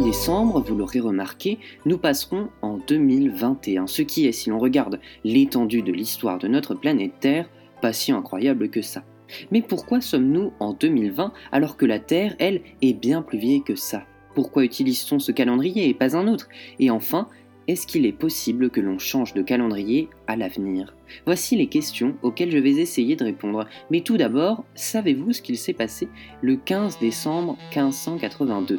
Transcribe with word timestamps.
décembre, 0.00 0.60
vous 0.60 0.76
l'aurez 0.76 1.00
remarqué, 1.00 1.58
nous 1.84 1.98
passerons 1.98 2.48
en 2.62 2.78
2021, 2.78 3.86
ce 3.86 4.02
qui 4.02 4.26
est, 4.26 4.32
si 4.32 4.50
l'on 4.50 4.58
regarde 4.58 5.00
l'étendue 5.24 5.82
de 5.82 5.92
l'histoire 5.92 6.38
de 6.38 6.46
notre 6.46 6.74
planète 6.74 7.14
Terre, 7.20 7.50
pas 7.82 7.92
si 7.92 8.12
incroyable 8.12 8.70
que 8.70 8.82
ça. 8.82 9.02
Mais 9.50 9.62
pourquoi 9.62 10.00
sommes-nous 10.00 10.52
en 10.60 10.72
2020 10.72 11.32
alors 11.50 11.76
que 11.76 11.86
la 11.86 11.98
Terre, 11.98 12.36
elle, 12.38 12.62
est 12.80 12.92
bien 12.92 13.22
plus 13.22 13.38
vieille 13.38 13.64
que 13.64 13.74
ça? 13.74 14.04
Pourquoi 14.34 14.64
utilise-t-on 14.64 15.18
ce 15.18 15.32
calendrier 15.32 15.88
et 15.88 15.94
pas 15.94 16.16
un 16.16 16.28
autre? 16.28 16.48
Et 16.78 16.90
enfin, 16.90 17.28
est-ce 17.68 17.86
qu'il 17.86 18.06
est 18.06 18.12
possible 18.12 18.70
que 18.70 18.80
l'on 18.80 18.98
change 18.98 19.34
de 19.34 19.42
calendrier 19.42 20.08
à 20.28 20.36
l'avenir? 20.36 20.94
Voici 21.24 21.56
les 21.56 21.66
questions 21.66 22.16
auxquelles 22.22 22.52
je 22.52 22.58
vais 22.58 22.76
essayer 22.76 23.16
de 23.16 23.24
répondre. 23.24 23.66
Mais 23.90 24.02
tout 24.02 24.16
d'abord, 24.16 24.64
savez-vous 24.74 25.32
ce 25.32 25.42
qu'il 25.42 25.58
s'est 25.58 25.72
passé 25.72 26.08
le 26.42 26.56
15 26.56 27.00
décembre 27.00 27.56
1582 27.74 28.78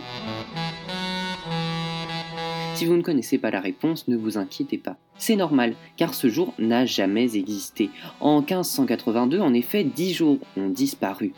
Si 2.77 2.86
vous 2.86 2.95
ne 2.95 3.02
connaissez 3.02 3.40
pas 3.40 3.49
la 3.49 3.59
réponse, 3.59 4.08
ne 4.08 4.16
vous 4.16 4.38
inquiétez 4.38 4.77
pas. 4.77 4.98
C'est 5.17 5.36
normal, 5.36 5.73
car 5.95 6.13
ce 6.13 6.30
jour 6.30 6.54
n'a 6.59 6.86
jamais 6.86 7.36
existé. 7.36 7.90
En 8.20 8.41
1582, 8.41 9.40
en 9.40 9.55
effet, 9.55 9.84
10 9.84 10.13
jours 10.13 10.38
ont 10.55 10.70
disparu. 10.70 11.34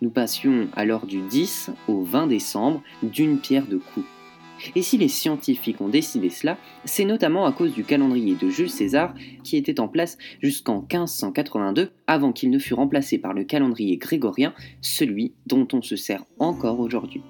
Nous 0.00 0.10
passions 0.10 0.66
alors 0.74 1.06
du 1.06 1.20
10 1.20 1.70
au 1.86 2.02
20 2.02 2.26
décembre 2.26 2.82
d'une 3.04 3.38
pierre 3.38 3.68
de 3.68 3.76
coups. 3.76 4.04
Et 4.74 4.82
si 4.82 4.98
les 4.98 5.06
scientifiques 5.06 5.80
ont 5.80 5.88
décidé 5.88 6.30
cela, 6.30 6.58
c'est 6.84 7.04
notamment 7.04 7.46
à 7.46 7.52
cause 7.52 7.74
du 7.74 7.84
calendrier 7.84 8.34
de 8.34 8.48
Jules 8.48 8.68
César 8.68 9.14
qui 9.44 9.56
était 9.56 9.78
en 9.78 9.86
place 9.86 10.18
jusqu'en 10.40 10.80
1582 10.80 11.92
avant 12.08 12.32
qu'il 12.32 12.50
ne 12.50 12.58
fût 12.58 12.74
remplacé 12.74 13.18
par 13.18 13.34
le 13.34 13.44
calendrier 13.44 13.98
grégorien, 13.98 14.52
celui 14.80 15.32
dont 15.46 15.68
on 15.74 15.80
se 15.80 15.94
sert 15.94 16.24
encore 16.40 16.80
aujourd'hui. 16.80 17.22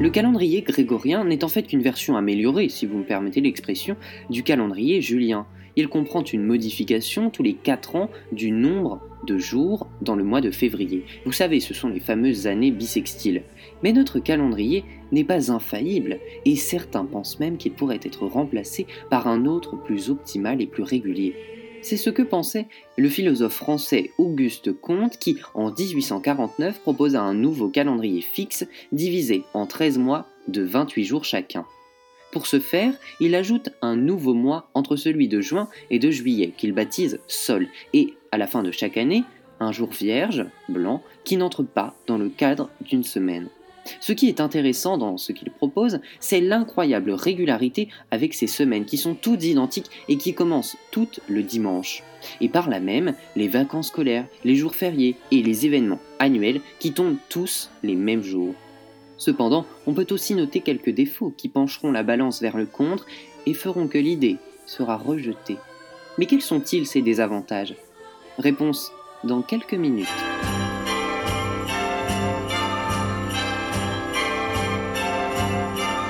Le 0.00 0.10
calendrier 0.10 0.62
grégorien 0.62 1.24
n'est 1.24 1.42
en 1.42 1.48
fait 1.48 1.64
qu'une 1.64 1.82
version 1.82 2.16
améliorée, 2.16 2.68
si 2.68 2.86
vous 2.86 2.98
me 2.98 3.04
permettez 3.04 3.40
l'expression, 3.40 3.96
du 4.30 4.44
calendrier 4.44 5.00
julien. 5.00 5.44
Il 5.74 5.88
comprend 5.88 6.22
une 6.22 6.44
modification 6.44 7.30
tous 7.30 7.42
les 7.42 7.54
4 7.54 7.96
ans 7.96 8.10
du 8.30 8.52
nombre 8.52 9.00
de 9.26 9.38
jours 9.38 9.88
dans 10.00 10.14
le 10.14 10.22
mois 10.22 10.40
de 10.40 10.52
février. 10.52 11.04
Vous 11.24 11.32
savez, 11.32 11.58
ce 11.58 11.74
sont 11.74 11.88
les 11.88 11.98
fameuses 11.98 12.46
années 12.46 12.70
bissextiles. 12.70 13.42
Mais 13.82 13.92
notre 13.92 14.20
calendrier 14.20 14.84
n'est 15.10 15.24
pas 15.24 15.50
infaillible, 15.50 16.20
et 16.44 16.54
certains 16.54 17.04
pensent 17.04 17.40
même 17.40 17.56
qu'il 17.56 17.72
pourrait 17.72 17.98
être 18.04 18.24
remplacé 18.24 18.86
par 19.10 19.26
un 19.26 19.46
autre 19.46 19.74
plus 19.76 20.10
optimal 20.10 20.62
et 20.62 20.66
plus 20.68 20.84
régulier. 20.84 21.34
C'est 21.82 21.96
ce 21.96 22.10
que 22.10 22.22
pensait 22.22 22.66
le 22.96 23.08
philosophe 23.08 23.54
français 23.54 24.10
Auguste 24.18 24.72
Comte 24.72 25.18
qui, 25.18 25.38
en 25.54 25.70
1849, 25.70 26.80
proposa 26.80 27.22
un 27.22 27.34
nouveau 27.34 27.68
calendrier 27.68 28.20
fixe 28.20 28.66
divisé 28.92 29.44
en 29.54 29.66
13 29.66 29.98
mois 29.98 30.26
de 30.48 30.62
28 30.62 31.04
jours 31.04 31.24
chacun. 31.24 31.64
Pour 32.32 32.46
ce 32.46 32.60
faire, 32.60 32.92
il 33.20 33.34
ajoute 33.34 33.70
un 33.80 33.96
nouveau 33.96 34.34
mois 34.34 34.68
entre 34.74 34.96
celui 34.96 35.28
de 35.28 35.40
juin 35.40 35.68
et 35.90 35.98
de 35.98 36.10
juillet 36.10 36.52
qu'il 36.56 36.72
baptise 36.72 37.20
Sol 37.26 37.68
et, 37.94 38.14
à 38.32 38.38
la 38.38 38.46
fin 38.46 38.62
de 38.62 38.70
chaque 38.70 38.96
année, 38.96 39.24
un 39.60 39.72
jour 39.72 39.90
vierge, 39.90 40.44
blanc, 40.68 41.02
qui 41.24 41.36
n'entre 41.36 41.62
pas 41.62 41.94
dans 42.06 42.18
le 42.18 42.28
cadre 42.28 42.70
d'une 42.82 43.04
semaine. 43.04 43.48
Ce 44.00 44.12
qui 44.12 44.28
est 44.28 44.40
intéressant 44.40 44.98
dans 44.98 45.16
ce 45.16 45.32
qu'il 45.32 45.50
propose, 45.50 46.00
c'est 46.20 46.40
l'incroyable 46.40 47.12
régularité 47.12 47.88
avec 48.10 48.34
ces 48.34 48.46
semaines 48.46 48.84
qui 48.84 48.98
sont 48.98 49.14
toutes 49.14 49.44
identiques 49.44 49.90
et 50.08 50.16
qui 50.16 50.34
commencent 50.34 50.76
toutes 50.90 51.20
le 51.28 51.42
dimanche. 51.42 52.02
Et 52.40 52.48
par 52.48 52.68
là 52.68 52.80
même, 52.80 53.14
les 53.36 53.48
vacances 53.48 53.88
scolaires, 53.88 54.26
les 54.44 54.56
jours 54.56 54.74
fériés 54.74 55.16
et 55.30 55.42
les 55.42 55.66
événements 55.66 56.00
annuels 56.18 56.60
qui 56.78 56.92
tombent 56.92 57.18
tous 57.28 57.70
les 57.82 57.94
mêmes 57.94 58.22
jours. 58.22 58.54
Cependant, 59.16 59.66
on 59.86 59.94
peut 59.94 60.06
aussi 60.10 60.34
noter 60.34 60.60
quelques 60.60 60.90
défauts 60.90 61.34
qui 61.36 61.48
pencheront 61.48 61.90
la 61.90 62.04
balance 62.04 62.40
vers 62.40 62.56
le 62.56 62.66
contre 62.66 63.06
et 63.46 63.54
feront 63.54 63.88
que 63.88 63.98
l'idée 63.98 64.36
sera 64.66 64.96
rejetée. 64.96 65.56
Mais 66.18 66.26
quels 66.26 66.42
sont-ils 66.42 66.86
ces 66.86 67.02
désavantages? 67.02 67.74
Réponse 68.38 68.92
dans 69.24 69.42
quelques 69.42 69.74
minutes. 69.74 70.06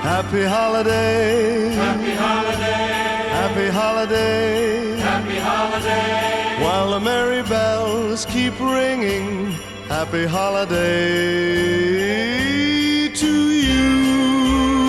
Happy 0.09 0.43
holiday. 0.43 1.69
Happy 1.75 2.15
holiday. 2.15 3.29
Happy 3.41 3.69
holiday. 3.69 4.97
Happy 4.97 5.39
holiday. 5.39 6.65
While 6.65 6.93
the 6.93 7.01
merry 7.01 7.43
bells 7.43 8.25
keep 8.25 8.59
ringing. 8.59 9.53
Happy 9.87 10.25
holiday 10.25 10.79
to 13.23 13.33
you. 13.69 13.89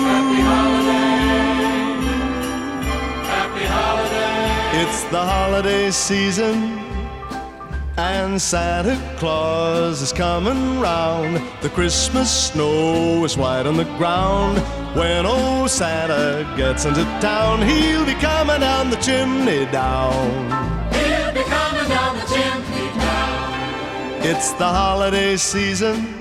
Happy 0.08 0.40
holiday. 0.52 2.00
Happy 3.36 3.64
holiday. 3.76 4.80
It's 4.82 5.02
the 5.10 5.20
holiday 5.20 5.90
season 5.90 6.56
and 7.96 8.40
Santa 8.40 8.96
Claus 9.18 10.02
is 10.02 10.12
coming 10.12 10.80
round. 10.80 11.40
The 11.62 11.68
Christmas 11.70 12.48
snow 12.48 13.24
is 13.24 13.36
white 13.36 13.66
on 13.66 13.76
the 13.76 13.84
ground. 13.96 14.58
When 14.96 15.26
old 15.26 15.70
Santa 15.70 16.52
gets 16.56 16.84
into 16.84 17.04
town, 17.20 17.62
he'll 17.62 18.06
be 18.06 18.14
coming 18.14 18.60
down 18.60 18.90
the 18.90 18.96
chimney 18.96 19.66
down. 19.72 20.50
He'll 20.92 21.32
be 21.32 21.42
coming 21.48 21.88
down 21.88 22.16
the 22.16 22.26
chimney 22.26 23.00
down. 23.00 24.22
It's 24.22 24.52
the 24.52 24.66
holiday 24.66 25.36
season 25.36 26.19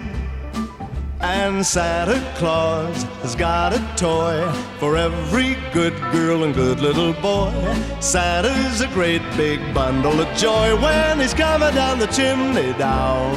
and 1.22 1.66
Santa 1.66 2.20
Claus 2.38 3.04
has 3.22 3.36
got 3.36 3.74
a 3.74 3.80
toy 3.98 4.50
for 4.80 4.96
every 4.96 5.56
good 5.74 5.94
girl 6.12 6.44
and 6.44 6.54
good 6.54 6.80
little 6.80 7.14
boy. 7.14 7.52
Santa's 8.00 8.82
a 8.82 8.88
great 8.88 9.22
big 9.36 9.60
bundle 9.74 10.22
of 10.22 10.38
joy 10.38 10.80
when 10.82 11.20
he's 11.20 11.34
coming 11.34 11.74
down 11.76 12.00
the 12.00 12.08
chimney 12.08 12.74
down. 12.78 13.36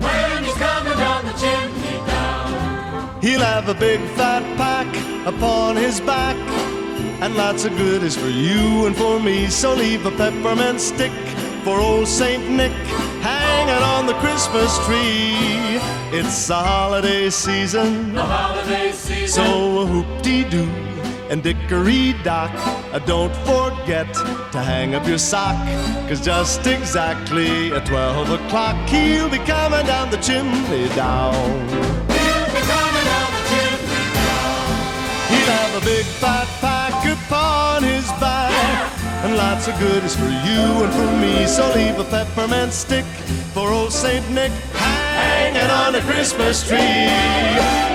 When 0.00 0.44
he's 0.44 0.54
coming 0.54 0.96
down 0.96 1.24
the 1.24 1.32
chimney 1.32 2.06
down. 2.06 3.20
He'll 3.20 3.40
have 3.40 3.68
a 3.68 3.74
big 3.74 4.00
fat 4.10 4.44
pack 4.56 4.86
upon 5.26 5.76
his 5.76 6.00
back. 6.00 6.36
And 7.20 7.34
lots 7.34 7.64
of 7.64 7.76
goodies 7.76 8.16
for 8.16 8.28
you 8.28 8.86
and 8.86 8.96
for 8.96 9.18
me. 9.18 9.48
So 9.48 9.74
leave 9.74 10.06
a 10.06 10.12
peppermint 10.12 10.80
stick 10.80 11.12
for 11.64 11.80
old 11.80 12.06
Saint 12.06 12.48
Nick 12.48 12.72
hanging 13.58 13.82
on 13.82 14.06
the 14.06 14.14
Christmas 14.14 14.78
tree. 14.86 15.78
It's 16.16 16.46
the 16.46 16.54
holiday 16.54 17.30
season, 17.30 18.14
the 18.14 18.22
holiday 18.22 18.92
season. 18.92 19.28
So 19.28 19.86
hoop-dee-doo 19.86 20.68
and 21.30 21.42
dickory-dock, 21.42 22.50
uh, 22.94 22.98
don't 23.00 23.34
forget 23.44 24.12
to 24.52 24.60
hang 24.60 24.94
up 24.94 25.06
your 25.06 25.18
sock. 25.18 25.56
Cause 26.08 26.24
just 26.24 26.66
exactly 26.66 27.72
at 27.72 27.84
12 27.86 28.30
o'clock, 28.30 28.76
he'll 28.88 29.28
be 29.28 29.38
coming 29.38 29.84
down 29.86 30.10
the 30.10 30.18
chimney 30.18 30.88
down. 30.94 31.34
He'll 32.14 32.50
be 32.56 32.62
coming 32.74 33.06
down 33.12 33.30
the 33.36 33.44
chimney 33.50 34.04
down. 34.28 34.66
He'll 35.30 35.52
have 35.60 35.82
a 35.82 35.84
big 35.84 36.06
fat 36.22 36.48
pack 36.60 36.96
upon 37.04 37.82
his 37.82 38.06
back 38.22 38.98
and 39.24 39.36
lots 39.36 39.66
of 39.68 39.78
goodies 39.78 40.14
for 40.14 40.30
you 40.46 40.62
and 40.84 40.92
for 40.92 41.10
me. 41.20 41.46
So 41.46 41.62
leave 41.74 41.98
a 41.98 42.04
peppermint 42.04 42.72
stick 42.72 43.04
for 43.58 43.72
old 43.72 43.92
Saint 43.92 44.24
Nick 44.30 44.52
hanging 44.72 45.70
on 45.82 45.92
the 45.92 46.00
Christmas 46.10 46.66
tree. 46.68 47.08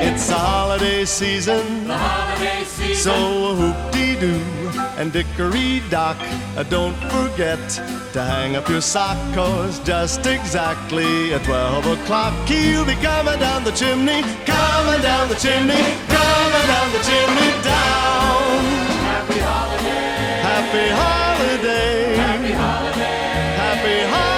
It's 0.07 0.27
the 0.27 0.35
holiday 0.35 1.05
season, 1.05 1.87
the 1.87 1.97
holiday 1.97 2.63
season. 2.65 3.03
so 3.05 3.55
hoop-dee-doo 3.59 4.41
And 4.99 5.13
Dickory 5.13 5.81
Dock, 5.89 6.17
uh, 6.57 6.63
don't 6.63 6.97
forget 7.15 7.63
to 8.13 8.21
hang 8.33 8.57
up 8.57 8.67
your 8.67 8.81
sock, 8.81 9.17
cause 9.33 9.79
just 9.91 10.25
exactly 10.25 11.33
at 11.33 11.43
12 11.45 11.87
o'clock 11.95 12.33
he'll 12.47 12.85
be 12.85 12.95
coming 12.95 13.39
down 13.39 13.63
the 13.63 13.75
chimney, 13.81 14.21
coming 14.55 15.01
down 15.09 15.29
the 15.29 15.39
chimney, 15.45 15.83
coming 16.19 16.65
down 16.73 16.87
the 16.97 17.03
chimney 17.09 17.51
down. 17.71 18.59
Happy 19.11 19.39
holiday. 19.49 20.33
Happy 20.51 20.85
holiday. 21.01 22.15
Happy 22.25 22.51
holiday. 22.51 23.17
Happy 23.63 23.97
holiday 24.11 24.32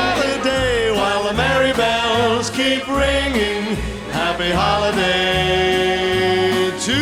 keep 2.56 2.88
ringing. 2.88 3.75
Happy 4.12 4.50
holiday 4.52 5.92
to 6.80 7.00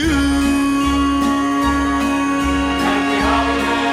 you. 0.00 0.16
Happy 2.88 3.18
holiday. 3.28 3.92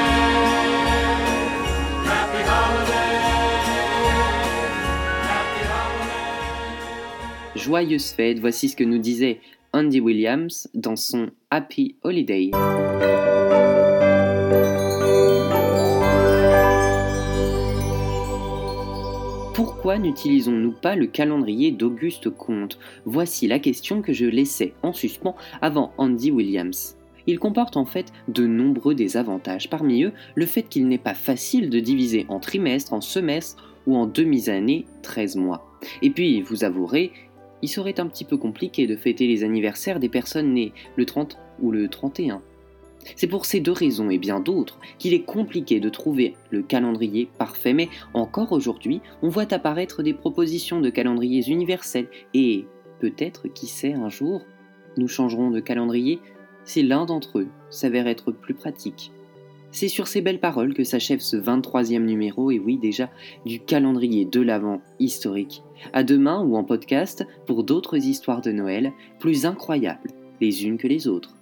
Happy 2.05 2.41
holiday. 2.51 3.19
Happy 5.27 5.63
holiday. 5.73 7.59
Joyeuse 7.59 8.13
fête, 8.13 8.39
voici 8.39 8.69
ce 8.69 8.75
que 8.77 8.85
nous 8.85 8.99
disait 8.99 9.41
Andy 9.73 9.99
Williams 9.99 10.69
dans 10.73 10.95
son 10.95 11.31
Happy 11.51 11.97
Holiday. 12.03 12.51
Pourquoi 19.85 20.01
n'utilisons-nous 20.01 20.71
pas 20.71 20.95
le 20.95 21.05
calendrier 21.05 21.69
d'Auguste 21.69 22.31
Comte? 22.31 22.79
Voici 23.05 23.45
la 23.45 23.59
question 23.59 24.01
que 24.01 24.13
je 24.13 24.25
laissais 24.25 24.73
en 24.81 24.93
suspens 24.93 25.35
avant 25.61 25.93
Andy 25.99 26.31
Williams. 26.31 26.97
Il 27.27 27.37
comporte 27.37 27.77
en 27.77 27.85
fait 27.85 28.11
de 28.27 28.47
nombreux 28.47 28.95
désavantages, 28.95 29.69
parmi 29.69 30.01
eux 30.01 30.11
le 30.33 30.47
fait 30.47 30.63
qu'il 30.63 30.87
n'est 30.87 30.97
pas 30.97 31.13
facile 31.13 31.69
de 31.69 31.79
diviser 31.79 32.25
en 32.29 32.39
trimestres, 32.39 32.93
en 32.93 33.01
semestres 33.01 33.75
ou 33.85 33.95
en 33.95 34.07
demi-années 34.07 34.87
13 35.03 35.35
mois. 35.35 35.69
Et 36.01 36.09
puis, 36.09 36.41
vous 36.41 36.63
avouerez, 36.63 37.11
il 37.61 37.69
serait 37.69 37.99
un 37.99 38.07
petit 38.07 38.25
peu 38.25 38.37
compliqué 38.37 38.87
de 38.87 38.95
fêter 38.95 39.27
les 39.27 39.43
anniversaires 39.43 39.99
des 39.99 40.09
personnes 40.09 40.51
nées 40.51 40.73
le 40.95 41.05
30 41.05 41.37
ou 41.61 41.69
le 41.69 41.89
31. 41.89 42.41
C'est 43.15 43.27
pour 43.27 43.45
ces 43.45 43.59
deux 43.59 43.71
raisons 43.71 44.09
et 44.09 44.17
bien 44.17 44.39
d'autres 44.39 44.79
qu'il 44.97 45.13
est 45.13 45.23
compliqué 45.23 45.79
de 45.79 45.89
trouver 45.89 46.35
le 46.49 46.63
calendrier 46.63 47.29
parfait, 47.37 47.73
mais 47.73 47.89
encore 48.13 48.51
aujourd'hui, 48.51 49.01
on 49.21 49.29
voit 49.29 49.53
apparaître 49.53 50.03
des 50.03 50.13
propositions 50.13 50.81
de 50.81 50.89
calendriers 50.89 51.47
universels 51.47 52.07
et 52.33 52.65
peut-être, 52.99 53.47
qui 53.47 53.67
sait, 53.67 53.93
un 53.93 54.09
jour, 54.09 54.41
nous 54.97 55.07
changerons 55.07 55.51
de 55.51 55.59
calendrier 55.59 56.19
si 56.63 56.83
l'un 56.83 57.05
d'entre 57.05 57.39
eux 57.39 57.47
s'avère 57.69 58.07
être 58.07 58.31
plus 58.31 58.53
pratique. 58.53 59.11
C'est 59.71 59.89
sur 59.89 60.07
ces 60.07 60.21
belles 60.21 60.39
paroles 60.39 60.73
que 60.73 60.85
s'achève 60.85 61.19
ce 61.19 61.35
23e 61.35 62.05
numéro, 62.05 62.49
et 62.49 62.59
oui 62.59 62.77
déjà, 62.77 63.09
du 63.45 63.59
calendrier 63.59 64.23
de 64.23 64.39
l'Avent 64.39 64.81
historique. 64.99 65.63
À 65.91 66.03
demain 66.03 66.41
ou 66.41 66.55
en 66.55 66.63
podcast 66.63 67.25
pour 67.45 67.65
d'autres 67.65 67.97
histoires 67.97 68.41
de 68.41 68.53
Noël 68.53 68.93
plus 69.19 69.45
incroyables 69.45 70.11
les 70.39 70.65
unes 70.65 70.77
que 70.77 70.87
les 70.87 71.09
autres. 71.09 71.35